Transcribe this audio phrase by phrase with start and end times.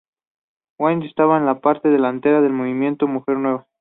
[0.79, 3.67] Whitney estaba en la parte delantera del movimiento Mujer Nueva.